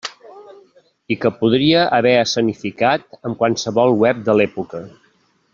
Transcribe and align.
I 1.15 1.17
que 1.25 1.31
podria 1.41 1.83
haver 1.99 2.15
escenificat 2.23 3.07
amb 3.29 3.41
qualsevol 3.43 3.97
web 4.05 4.29
de 4.31 4.39
l'època. 4.41 4.83